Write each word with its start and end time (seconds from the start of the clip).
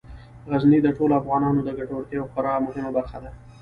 غزني 0.51 0.79
د 0.83 0.87
ټولو 0.97 1.13
افغانانو 1.21 1.59
د 1.63 1.69
ګټورتیا 1.79 2.15
یوه 2.17 2.29
خورا 2.31 2.53
مهمه 2.65 2.91
برخه 2.97 3.17
ده. 3.23 3.31